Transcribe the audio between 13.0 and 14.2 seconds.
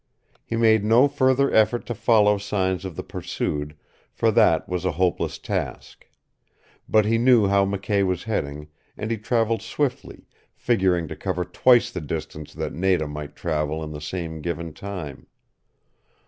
might travel in the